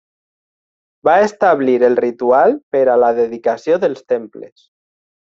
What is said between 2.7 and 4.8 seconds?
per a la dedicació dels temples.